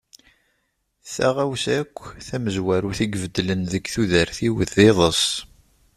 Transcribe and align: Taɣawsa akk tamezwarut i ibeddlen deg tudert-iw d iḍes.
Taɣawsa 1.13 1.73
akk 1.81 1.95
tamezwarut 2.27 2.99
i 3.01 3.07
ibeddlen 3.11 3.61
deg 3.71 3.83
tudert-iw 3.93 4.55
d 4.71 4.73
iḍes. 4.89 5.23